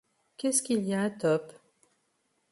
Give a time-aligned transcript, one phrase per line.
[0.37, 1.53] Qu’est-ce qu’il y a, Top?